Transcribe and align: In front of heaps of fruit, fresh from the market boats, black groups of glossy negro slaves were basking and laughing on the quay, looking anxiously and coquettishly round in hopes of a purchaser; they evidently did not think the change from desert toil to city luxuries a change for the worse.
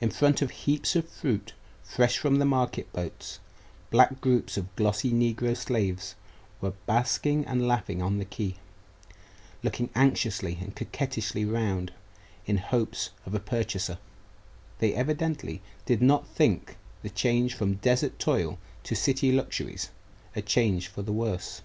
In 0.00 0.12
front 0.12 0.42
of 0.42 0.52
heaps 0.52 0.94
of 0.94 1.08
fruit, 1.08 1.54
fresh 1.82 2.18
from 2.18 2.38
the 2.38 2.44
market 2.44 2.92
boats, 2.92 3.40
black 3.90 4.20
groups 4.20 4.56
of 4.56 4.76
glossy 4.76 5.10
negro 5.10 5.56
slaves 5.56 6.14
were 6.60 6.70
basking 6.86 7.44
and 7.46 7.66
laughing 7.66 8.00
on 8.00 8.18
the 8.18 8.24
quay, 8.24 8.54
looking 9.64 9.90
anxiously 9.96 10.56
and 10.60 10.76
coquettishly 10.76 11.44
round 11.44 11.92
in 12.46 12.58
hopes 12.58 13.10
of 13.26 13.34
a 13.34 13.40
purchaser; 13.40 13.98
they 14.78 14.94
evidently 14.94 15.62
did 15.84 16.00
not 16.00 16.28
think 16.28 16.76
the 17.02 17.10
change 17.10 17.54
from 17.54 17.74
desert 17.74 18.20
toil 18.20 18.56
to 18.84 18.94
city 18.94 19.32
luxuries 19.32 19.90
a 20.36 20.42
change 20.42 20.86
for 20.86 21.02
the 21.02 21.12
worse. 21.12 21.60